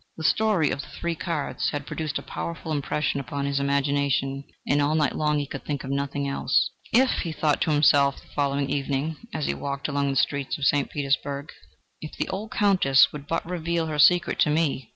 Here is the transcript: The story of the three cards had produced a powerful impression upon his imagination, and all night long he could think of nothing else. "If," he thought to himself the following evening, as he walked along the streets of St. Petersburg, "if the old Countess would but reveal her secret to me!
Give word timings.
The 0.17 0.23
story 0.23 0.71
of 0.71 0.81
the 0.81 0.87
three 0.87 1.13
cards 1.13 1.69
had 1.69 1.85
produced 1.85 2.17
a 2.17 2.23
powerful 2.23 2.71
impression 2.71 3.19
upon 3.19 3.45
his 3.45 3.59
imagination, 3.59 4.43
and 4.67 4.81
all 4.81 4.95
night 4.95 5.15
long 5.15 5.37
he 5.37 5.45
could 5.45 5.63
think 5.63 5.83
of 5.83 5.91
nothing 5.91 6.27
else. 6.27 6.71
"If," 6.91 7.19
he 7.19 7.31
thought 7.31 7.61
to 7.61 7.69
himself 7.71 8.19
the 8.19 8.33
following 8.33 8.67
evening, 8.67 9.17
as 9.31 9.45
he 9.45 9.53
walked 9.53 9.87
along 9.87 10.09
the 10.09 10.15
streets 10.15 10.57
of 10.57 10.65
St. 10.65 10.89
Petersburg, 10.89 11.51
"if 12.01 12.17
the 12.17 12.27
old 12.29 12.49
Countess 12.51 13.13
would 13.13 13.27
but 13.27 13.45
reveal 13.47 13.85
her 13.85 13.99
secret 13.99 14.39
to 14.39 14.49
me! 14.49 14.89